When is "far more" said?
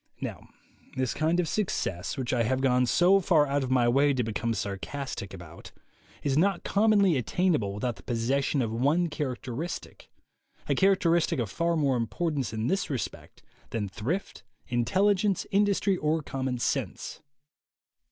11.51-11.95